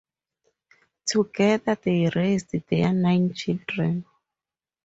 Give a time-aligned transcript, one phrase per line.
[1.05, 4.03] Together they raised their nine children.